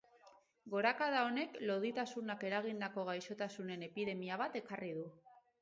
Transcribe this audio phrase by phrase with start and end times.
[0.73, 5.09] Gorakada honek, loditasunak eragindako gaixotasunen epidemia bat ekarri du.